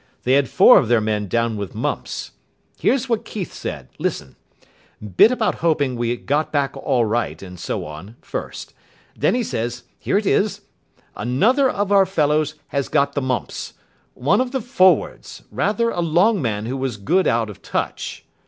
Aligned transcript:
They 0.23 0.33
had 0.33 0.49
four 0.49 0.79
of 0.79 0.87
their 0.87 0.99
men 0.99 1.27
down 1.27 1.57
with 1.57 1.75
mumps. 1.75 2.31
Here's 2.79 3.07
what 3.07 3.23
Keith 3.23 3.53
says. 3.53 3.85
Listen. 3.99 4.35
Bit 5.15 5.31
about 5.31 5.53
hoping 5.61 5.95
we 5.95 6.17
got 6.17 6.51
back 6.51 6.75
all 6.75 7.05
right, 7.05 7.39
and 7.39 7.59
so 7.59 7.85
on, 7.85 8.15
first. 8.19 8.73
Then 9.15 9.35
he 9.35 9.43
says 9.43 9.83
here 9.99 10.17
it 10.17 10.25
is, 10.25 10.61
'Another 11.15 11.69
of 11.69 11.91
our 11.91 12.07
fellows 12.07 12.55
has 12.69 12.87
got 12.89 13.13
the 13.13 13.21
mumps. 13.21 13.75
One 14.15 14.41
of 14.41 14.51
the 14.53 14.61
forwards; 14.61 15.43
rather 15.51 15.91
a 15.91 16.01
long 16.01 16.41
man 16.41 16.65
who 16.65 16.77
was 16.77 16.97
good 16.97 17.27
out 17.27 17.47
of 17.51 17.61
touch. 17.61 18.25